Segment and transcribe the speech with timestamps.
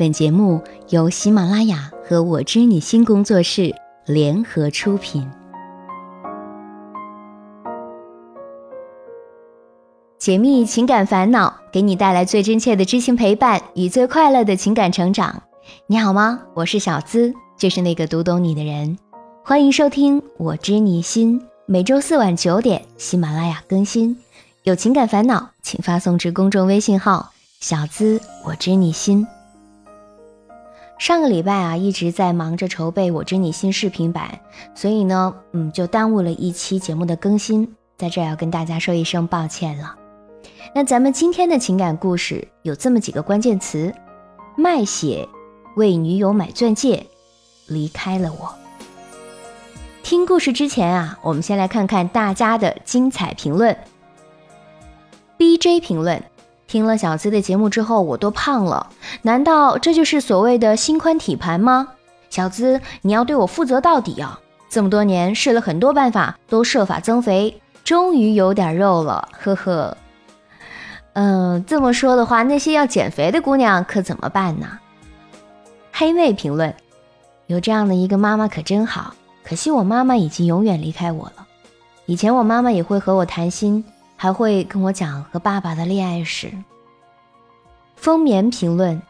[0.00, 3.74] 本节目由喜马拉雅和我知你心工作室
[4.06, 5.30] 联合出品。
[10.18, 15.42] 解密情感烦恼，给你带来最真切的知心陪伴与最快乐的情感成长。
[15.86, 16.40] 你好吗？
[16.54, 18.96] 我是小资，就是那个读懂你的人。
[19.44, 24.16] 欢迎收听《我知你心》，每周四晚九点，喜马拉雅更新。
[24.62, 29.26] 有情感烦恼，请发送至公众微信号“小资我知你心”。
[31.00, 34.38] 上个礼拜啊，一直在忙着筹备《我知你心》视频版，
[34.74, 39.96] 所以呢，嗯，就耽误了一期节目的更新，在这要跟大家说一声抱歉了。
[40.74, 43.94] 那咱们今天的情感故事有这么几个关键词：
[44.58, 45.26] 卖血、
[45.74, 47.06] 为女友买钻戒、
[47.66, 48.54] 离开了我。
[50.02, 53.74] 听故事之前啊，我们先来看看大家的精彩评论。
[55.38, 56.22] B J 评论：
[56.70, 58.90] 听了小资的节目之后，我都胖了，
[59.22, 61.88] 难道这就是所谓的心宽体盘吗？
[62.30, 64.38] 小资，你要对我负责到底啊！
[64.68, 69.96] 这么多年试了很多办法，都设法增肥，终于有点肉了，呵呵。
[71.14, 74.78] 嗯，这么说的话，那些要减肥的姑娘可怎么办呢？
[75.90, 76.72] 黑妹评论：
[77.48, 81.48] 有这样的一个妈妈可真好，可惜我妈妈已经永远离开我了。
[82.06, 83.84] 以前我妈妈也会和我谈心，
[84.22, 86.52] 还会跟我讲和爸爸的恋爱史。
[87.96, 89.00] 风眠评论：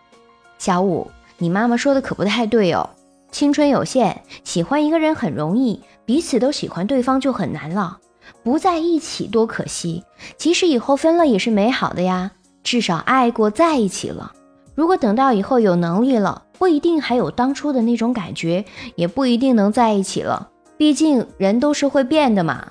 [0.56, 2.88] 小五，你妈妈说的可不太对哦。
[3.32, 7.98] 青春有限，喜欢一个人很容易，彼此都喜欢对方就很难了。
[8.44, 10.04] 不在一起多可惜，
[10.36, 12.30] 即使以后分了也是美好的呀，
[12.62, 14.30] 至少爱过在一起了。
[14.76, 20.50] 如果等到以后有能力了，不一定还有当初的那种感觉，也不一定能在一起了。
[20.76, 22.70] 毕竟人都是会变的嘛。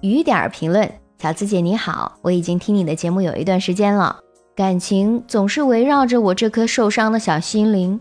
[0.00, 4.18] 雨点评论：小资姐你好，我已经听你的节目有一段时间了，
[4.56, 8.00] 感情总是围绕着我这颗受伤的小心灵。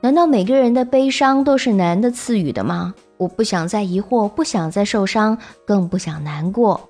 [0.00, 2.92] 难道每个人的悲伤都是男的赐予的吗？
[3.16, 6.80] 我不想再疑惑，不想再受伤，更不想难过。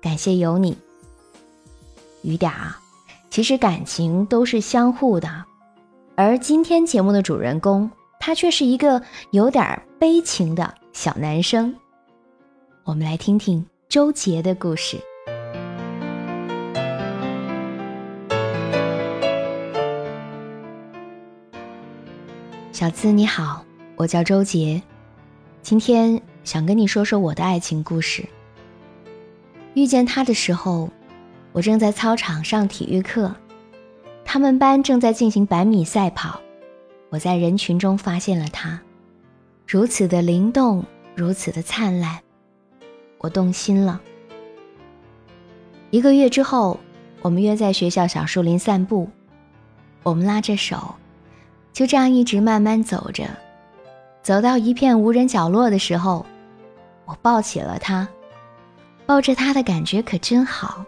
[0.00, 0.78] 感谢有你，
[2.22, 2.78] 雨点啊。
[3.28, 5.28] 其实感情都是相互的，
[6.14, 11.74] 而今天节目的主人公，他却是一个有点悲情的小男生。
[12.84, 14.96] 我们来听听周杰的故事。
[22.76, 23.64] 小资你好，
[23.96, 24.82] 我叫周杰。
[25.62, 28.22] 今天想跟你说说我的爱情故事。
[29.72, 30.90] 遇见他的时候，
[31.52, 33.34] 我正在操场上体育课，
[34.26, 36.38] 他们班正在进行百米赛跑，
[37.08, 38.78] 我在人群中发现了他，
[39.66, 40.84] 如此的灵动，
[41.14, 42.18] 如此的灿烂，
[43.16, 43.98] 我动心了。
[45.88, 46.78] 一个月之后，
[47.22, 49.08] 我们约在学校小树林散步，
[50.02, 50.94] 我们拉着手，
[51.76, 53.24] 就这样一直慢慢走着。
[54.22, 56.24] 走到一片无人角落的时候，
[57.04, 58.08] 我抱起了他，
[59.04, 60.82] 抱着他的感觉可真好，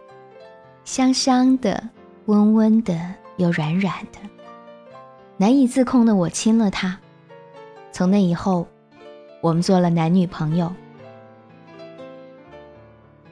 [0.86, 1.90] 香香的，
[2.24, 2.98] 温温的，
[3.36, 4.18] 又软软的，
[5.36, 6.98] 难以自控的我亲了他。
[7.92, 8.66] 从那以后，
[9.42, 10.72] 我们做了男女朋友。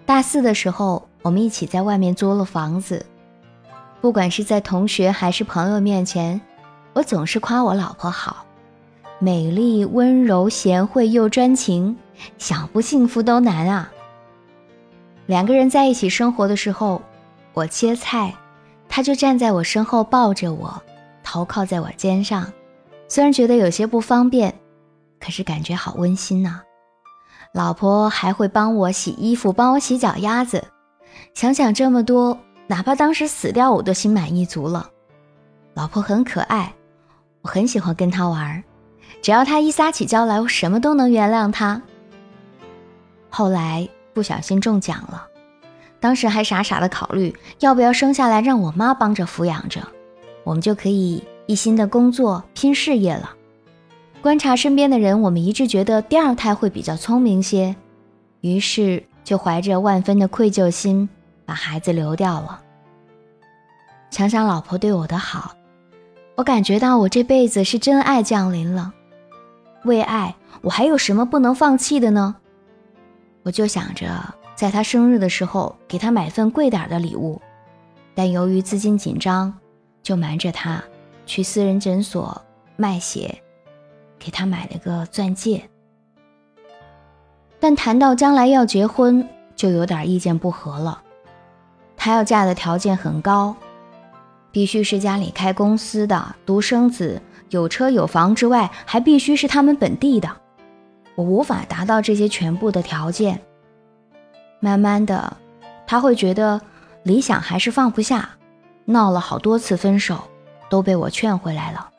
[0.04, 3.06] 大四的时候，我们一起在外面租了房子，
[4.02, 6.38] 不管是在同学还是朋友面前，
[6.96, 8.46] 我总是夸我老婆好。
[9.18, 11.94] 美丽、温柔、贤惠又专情，
[12.38, 13.92] 想不幸福都难啊！
[15.26, 17.02] 两个人在一起生活的时候，
[17.52, 18.34] 我切菜，
[18.88, 20.82] 他就站在我身后抱着我，
[21.22, 22.50] 头靠在我肩上。
[23.08, 24.54] 虽然觉得有些不方便，
[25.20, 26.62] 可是感觉好温馨呐。
[27.52, 30.64] 老婆还会帮我洗衣服，帮我洗脚丫子。
[31.34, 34.88] 想想这么多，哪怕当时死掉，我都心满意足了。
[35.74, 36.72] 老婆很可爱，
[37.46, 38.64] 我很喜欢跟他玩。
[39.22, 41.80] 只要他一撒起娇来，我什么都能原谅他。
[43.30, 45.24] 后来不小心中奖了，
[46.00, 49.80] 当时还傻傻的考虑要不要生下来让我妈帮着抚养着，
[50.42, 53.30] 我们就可以一心的工作拼事业了。
[54.20, 57.76] 观察身边的人，我们一致觉得第二胎会比较聪明些，
[58.40, 61.08] 于是就怀着万分的愧疚心
[61.44, 62.60] 把孩子流掉了。
[64.10, 65.54] 想想老婆对我的好，
[66.36, 68.92] 我感觉到我这辈子是真爱降临了。
[69.84, 72.36] 为爱，我还有什么不能放弃的呢？
[73.42, 74.06] 我就想着
[74.54, 77.40] 在他生日的时候给他买份贵点的礼物，
[78.14, 79.52] 但由于资金紧张，
[80.02, 80.82] 就瞒着他
[81.24, 82.42] 去私人诊所
[82.76, 83.40] 卖血，
[84.18, 85.66] 给他买了个钻戒。
[87.58, 91.00] 但谈到将来要结婚，就有点意见不合了。
[91.96, 93.56] 他要嫁的条件很高，
[94.56, 97.20] 必须是家里开公司的、独生子、
[97.50, 100.34] 有车有房之外，还必须是他们本地的。
[101.14, 103.38] 我无法达到这些全部的条件。
[104.58, 105.36] 慢慢的，
[105.86, 106.58] 他会觉得
[107.02, 108.30] 理想还是放不下，
[108.86, 110.24] 闹了好多次分手，
[110.70, 111.90] 都被我劝回来了。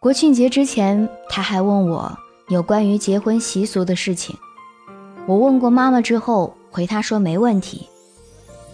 [0.00, 2.18] 国庆节之前，他还问我
[2.48, 4.36] 有关于结婚习俗的事情。
[5.26, 7.88] 我问过妈妈之后，回他说没问题。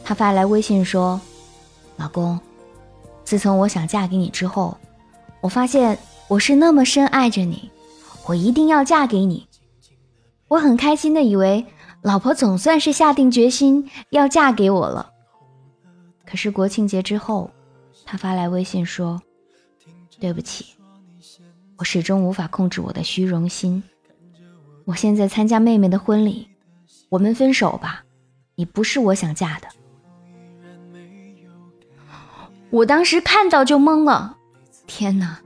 [0.02, 1.20] 他发来微信说
[1.96, 2.38] ：“老公，
[3.24, 4.76] 自从我想嫁给你之后，
[5.40, 5.98] 我发现
[6.28, 7.70] 我是那么深爱着你，
[8.26, 9.46] 我一定要嫁给你。”
[10.48, 11.66] 我很开心的以为
[12.02, 15.10] 老婆总算是下定决心要嫁给我了。
[16.24, 17.50] 可是国庆节之后，
[18.04, 19.20] 他发来微信说
[20.20, 20.76] ：“对不起，
[21.76, 23.82] 我始终无法控制我的虚荣心。
[24.84, 26.46] 我现在参加妹妹的婚礼，
[27.08, 28.04] 我们分手吧。
[28.54, 29.66] 你不是我想嫁的。”
[32.70, 34.36] 我当时看到就懵了，
[34.86, 35.40] 天哪，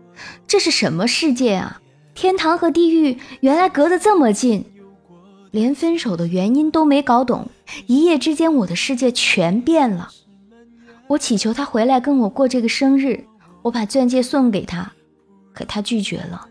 [0.47, 1.81] 这是什么世界啊？
[2.15, 4.65] 天堂和地狱原来隔得这么近，
[5.51, 7.49] 连分手的原因都没搞懂，
[7.87, 10.11] 一夜之间我的世界全变了。
[11.07, 13.25] 我祈求他回来跟我过这个生日，
[13.63, 14.93] 我把钻戒送给他，
[15.53, 16.47] 可他拒绝了。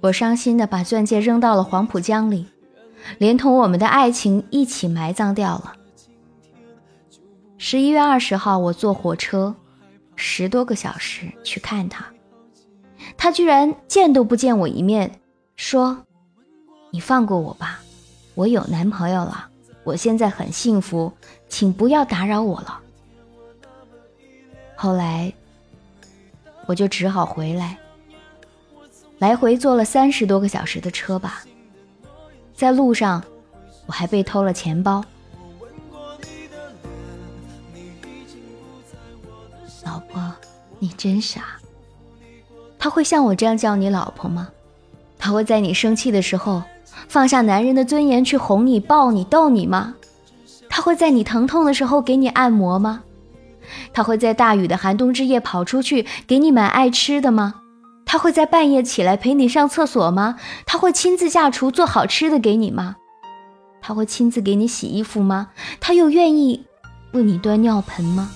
[0.00, 2.46] 我伤心的把钻戒扔到了黄浦江里，
[3.18, 5.74] 连同我们的爱情一起埋葬掉了。
[7.58, 9.54] 十一月二十号，我坐火车。
[10.16, 12.04] 十多个小时去看他，
[13.16, 15.20] 他居然见都不见我一面，
[15.56, 15.96] 说
[16.90, 17.80] ：“你放过我吧，
[18.34, 19.48] 我有男朋友了，
[19.82, 21.12] 我现在很幸福，
[21.48, 22.80] 请不要打扰我了。”
[24.76, 25.32] 后来，
[26.66, 27.78] 我就只好回来，
[29.18, 31.44] 来回坐了三十多个小时的车吧，
[32.54, 33.22] 在路上，
[33.86, 35.04] 我还被偷了钱包。
[40.84, 41.40] 你真傻。
[42.78, 44.48] 他会像我这样叫你老婆吗？
[45.18, 46.62] 他会在你生气的时候
[47.08, 49.94] 放下男人的尊严去哄你、抱你、逗你吗？
[50.68, 53.02] 他会在你疼痛的时候给你按摩吗？
[53.94, 57.62] 他会在大雨的寒冬之夜跑出去给你买爱吃的吗？
[58.04, 60.36] 他会在半夜起来陪你上厕所吗？
[60.66, 62.96] 他会亲自下厨做好吃的给你吗？
[63.80, 65.48] 他会亲自给你洗衣服吗？
[65.80, 66.66] 他又愿意
[67.12, 68.30] 为你端尿盆吗？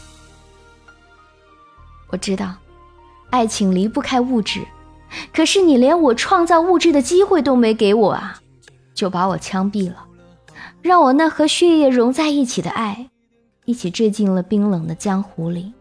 [2.11, 2.55] 我知道，
[3.31, 4.63] 爱情离不开物质，
[5.33, 8.41] 可是你连我创造物质的机会都没给我啊，
[8.95, 10.07] 就把我枪毙了，
[10.81, 13.11] 让我那和血液融在一起的爱，
[13.67, 15.73] 一起坠进了冰冷的江湖里。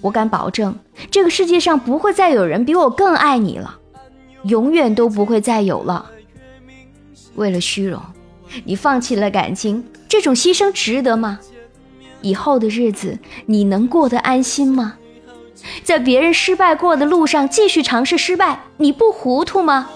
[0.00, 0.74] 我敢保证，
[1.10, 3.78] 这个世界上不会再有人比我更爱你了，
[4.44, 6.10] 永远都不会再有了。
[7.34, 8.00] 为了虚荣，
[8.64, 11.38] 你放弃了感情，这种牺牲值得吗？
[12.22, 14.94] 以后的日子，你能过得安心吗？
[15.84, 19.90] 在别人失败过的路上继续尝试失败，你不糊涂吗？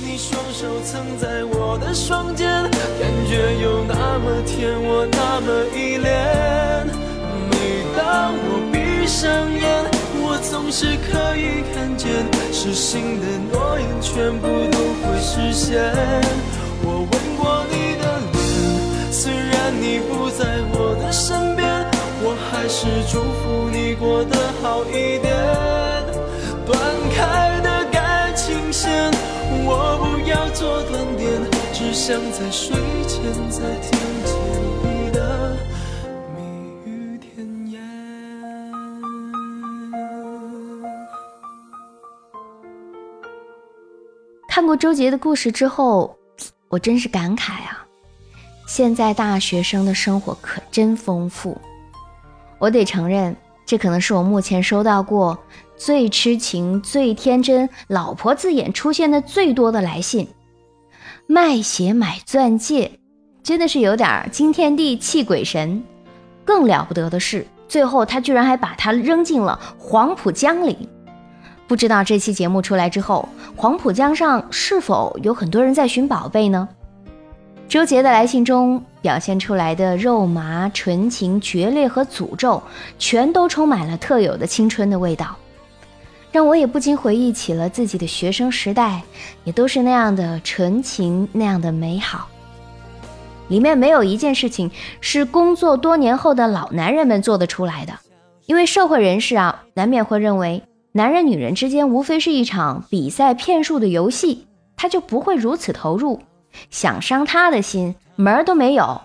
[0.00, 2.70] 你双手曾在我的双肩，感
[3.28, 6.86] 觉有那么甜，我那么依恋。
[7.50, 9.84] 每当我闭上眼，
[10.22, 12.08] 我总是可以看见，
[12.52, 15.92] 失信的诺言全部都会实现。
[24.18, 25.32] 过得好一点。
[26.66, 26.76] 断
[27.14, 28.90] 开的感情线，
[29.64, 31.40] 我不要做断点，
[31.72, 32.74] 只想在睡
[33.06, 34.34] 前再听见
[34.82, 35.56] 你的
[36.34, 36.42] 蜜
[36.84, 37.80] 语甜言。
[44.48, 46.18] 看过周杰的故事之后，
[46.66, 47.86] 我真是感慨啊。
[48.66, 51.56] 现在大学生的生活可真丰富，
[52.58, 53.34] 我得承认，
[53.68, 55.38] 这可能是我目前收到过
[55.76, 60.26] 最痴情、最天真、老婆字眼出现的最多的来信。
[61.26, 62.90] 卖血买钻戒，
[63.42, 65.84] 真的是有点惊天地泣鬼神。
[66.46, 70.88] 更了不得的是，最后他居然还把它扔进了黄浦江里。
[71.66, 76.66] 不知道这期节目出来之后，黄浦江上是否有很多人在寻宝贝呢？
[77.68, 82.62] 周杰的来信中表现出来的肉麻、纯情、决裂和诅咒，
[82.98, 85.36] 全都充满了特有的青春的味道，
[86.32, 89.02] 让我也不禁回忆起了自己的学生时代，
[89.44, 92.26] 也都是那样的纯情，那样的美好。
[93.48, 94.70] 里面没有一件事情
[95.02, 97.92] 是工作多年后的老男人们做得出来的，
[98.46, 106.18] 因为社会人士啊，难免会认为男人女人之间无非是一场比赛骗术的游戏，他就不会如此投入。
[106.70, 109.00] 想伤他的心门儿都没有。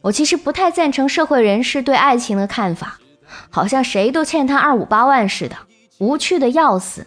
[0.00, 2.98] 我其实不太赞成社会人士对爱情的看法，
[3.50, 5.56] 好像谁都欠他二五八万似的，
[5.98, 7.06] 无趣的要死。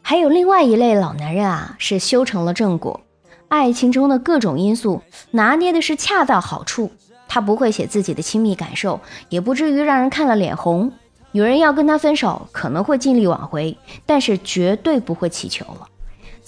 [0.00, 3.00] 还有另外一类老男人啊，是修成了正果，
[3.48, 6.90] 爱情中的各种因素拿捏的是恰到好处。
[7.30, 10.90] 他不会写自己的亲密感受，也不至于让人看了脸红。
[11.32, 15.86] 女人要跟他分手，可能会尽力挽回，但是绝对不会乞求了。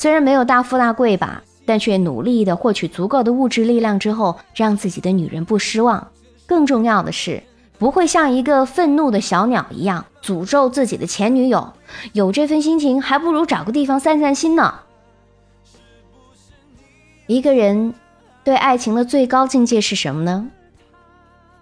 [0.01, 6.09] 虽然没有大富大贵吧，但却努力的获取足够的物质力量之后，让自己的女人不失望。
[6.47, 7.43] 更重要的是，
[7.79, 11.75] 不会像一个愤怒的小鸟一样诅咒自己的前女友。
[12.15, 14.73] 有这份心情，还不如找个地方散散心呢。
[17.27, 17.93] 一个人
[18.43, 20.49] 对爱情的最高境界是什么呢？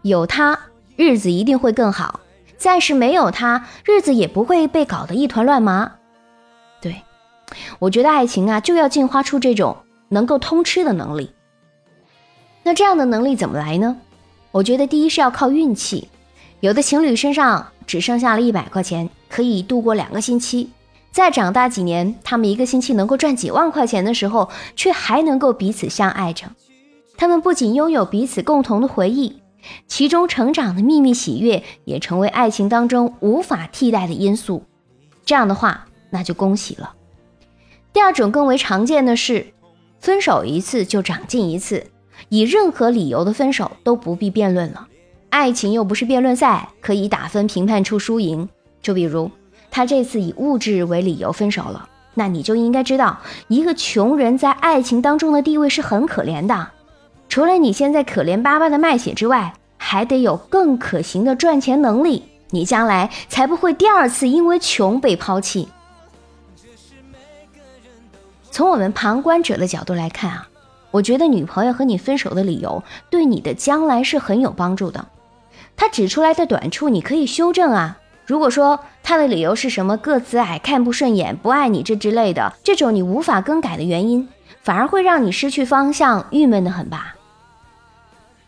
[0.03, 0.57] 有他，
[0.95, 2.21] 日子一定会更好；
[2.57, 5.95] 暂时没有他，日子也不会被搞得一团乱麻。
[7.79, 9.77] 我觉得爱情啊，就要进化出这种
[10.09, 11.31] 能够通吃的能力。
[12.63, 13.97] 那这样的能力怎么来呢？
[14.51, 16.09] 我觉得第一是要靠运气。
[16.61, 20.69] 有的情侣身上只剩下了一百块钱，可以度过两个星期；
[21.13, 26.47] 再长大几年，他们一个星期能够赚几万块钱的时候，却还能够彼此相爱着。
[27.17, 29.41] 他们不仅拥有彼此共同的回忆。
[29.87, 34.63] 其中成长的秘密喜悦也成为爱情当中无法替代的因素。
[35.25, 36.95] 这样的话，那就恭喜了。
[37.93, 39.47] 第二种更为常见的是，
[40.01, 41.87] 分手一次就长进一次，
[42.29, 44.87] 以任何理由的分手都不必辩论了。
[45.31, 48.49] 爱情又不是辩论赛，可以打分评判出输赢。
[48.81, 49.31] 就比如
[49.71, 53.19] 他这次以物质为理由分手了，那你就应该知道，
[53.49, 56.69] 一个穷人在爱情当中的地位是很可怜的。
[57.29, 65.69] 除了你现在可怜巴巴的卖血之外，还得有更可行的赚钱能力，你将来才不会第二次因为穷被抛弃。
[68.59, 70.49] 从我们旁观者的角度来看啊，
[70.91, 75.07] 我觉得女朋友和你分手的理由对你的将来是很有帮助的。
[75.77, 78.01] 她指出来的短处你可以修正啊。
[78.27, 84.29] 如果说她的理由是什么个子矮、看不顺眼、不爱你这之类的，这种你无法更改的原因，
[84.61, 87.15] 反而会让你失去方向，郁闷的很吧。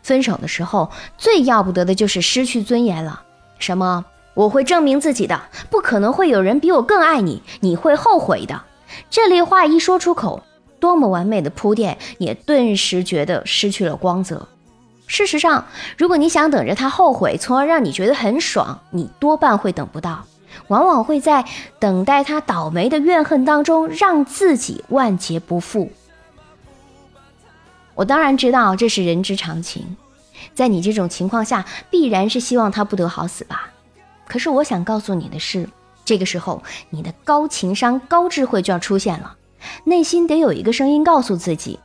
[0.03, 3.23] 分手的时候最要不得的就是失去尊严了。
[3.61, 4.05] 什么？
[4.35, 5.41] 我会证明自己的，
[5.71, 8.63] 不可能会有人比我更爱你，你会后悔的。
[9.09, 10.43] 这类话一说出口，
[10.79, 14.49] 多么完美的铺垫，也顿时觉得失去了光泽。
[15.07, 15.67] 事实上，
[15.99, 20.25] 如果你想等着他后悔，从而让你觉得很爽，你多半会等不到，
[20.69, 21.45] 往往会在
[21.81, 25.91] 等待他倒霉的怨恨当中，让自己万劫不复。
[27.97, 29.97] 我当然知道这是人之常情，
[30.55, 33.69] 在你这种情况下，必然是希望他不得好死吧。
[34.29, 35.69] 可是我想告诉你的是，
[36.11, 39.37] 这个时候你的高情商、高智慧就要出现了，
[39.85, 41.79] 内心得有一个声音告诉自己：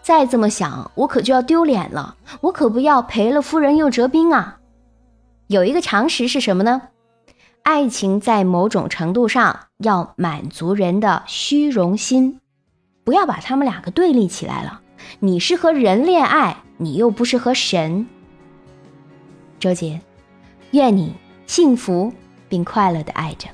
[0.00, 4.58] 再这么想，我可就要丢脸了，我可不要赔了夫人又折兵啊。
[5.48, 6.80] 有一个常识是什么呢？
[7.62, 12.40] 爱情在某种程度上要满足人的虚荣心，
[13.04, 14.80] 不要把他们两个对立起来了。
[15.20, 18.06] 你是和人恋爱，你又不是和神。
[19.60, 20.00] 周杰，
[20.70, 21.12] 愿你
[21.46, 22.10] 幸福
[22.48, 23.46] 并快乐的爱着。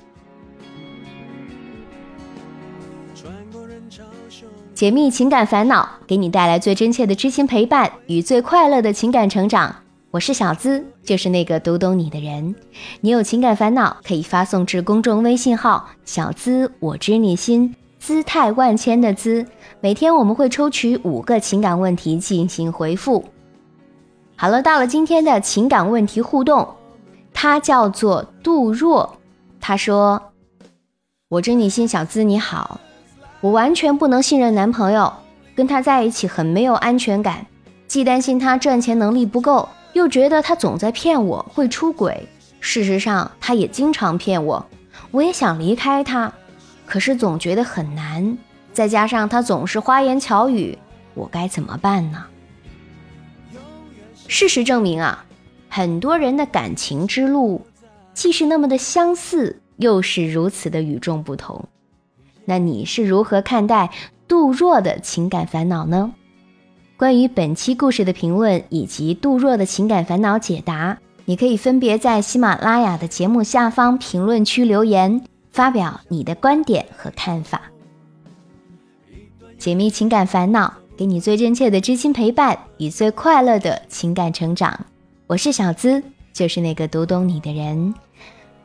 [4.75, 9.75] 解密情感烦恼，给你带来最真切的知心陪伴与最快乐的情感成长。
[10.11, 12.55] 我是小资，就是那个读懂你的人。
[13.01, 17.75] 你有情感烦恼，可以发送至公众微信号“小资我知你心”。
[17.99, 19.47] 姿态万千的姿，
[19.81, 23.25] 每天我们会抽取五个情感问题进行回复。
[24.37, 26.69] 好了，到了今天的情感问题互动，
[27.33, 29.09] 他叫做杜若，
[29.59, 30.21] 他说
[31.31, 32.79] ：“我知你心，小资你好，
[33.45, 35.13] 我完全不能信任男朋友，
[35.55, 37.45] 跟他在一起很没有安全感，
[37.87, 42.27] 既担心他赚钱能力不够，又觉得他总在骗我会出轨。
[42.61, 44.65] 事实上，他也经常骗我，
[45.11, 46.33] 我也想离开他。”
[46.89, 48.39] 可是总觉得很难，
[48.73, 50.79] 再加上他总是花言巧语，
[51.13, 52.25] 我该怎么办呢？
[54.27, 55.23] 事实证明啊，
[55.69, 57.61] 很多人的感情之路
[58.15, 61.63] 既是那么的相似，又是如此的与众不同。
[62.45, 63.91] 那你是如何看待
[64.29, 66.13] 杜若的情感烦恼呢？
[66.97, 75.25] 关于本期故事的评论以及杜若的情感烦恼解答，你可以分别在喜马拉雅的节目下方评论区留言。
[75.51, 77.63] 发表你的观点和看法，
[79.57, 84.87] 解密情感烦恼，给你最真切的知心陪伴与最快乐的情感成长。
[85.29, 87.95] 我是小资，就是那个读懂你的人。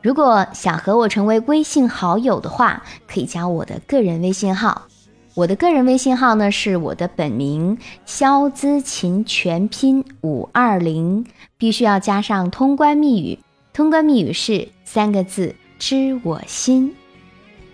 [0.02, 4.86] 如果想和我成为微信好友的话，可以加我的个人微信号
[5.34, 11.24] 我的个人微信号呢是我的本名肖姿琴全拼五二零，
[11.56, 13.38] 必须要加上通关密语，
[13.72, 16.94] 通关密语是三个字：知我心。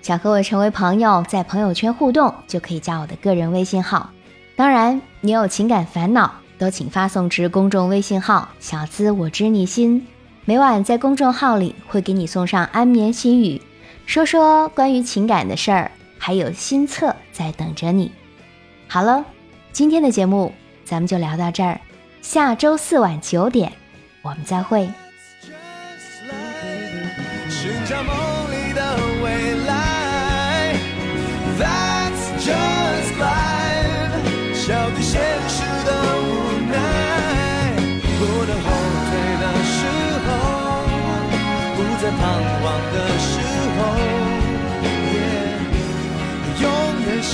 [0.02, 4.10] 想和我成为朋友，在朋友圈互动就可以加我的个人微信号。
[4.54, 10.06] 当然，你有情感烦恼，都请发送至公众微信号“小资我知你心”。
[10.48, 13.60] 每晚在公众号里会给你送上安眠心语，
[14.06, 18.12] 说说关于情感的事儿，还有新册在等着你。
[18.86, 19.24] 好了，
[19.72, 21.80] 今天的节目咱们就聊到这儿，
[22.22, 23.72] 下周四晚九点
[24.22, 24.88] 我们再会。
[27.88, 28.35] 彷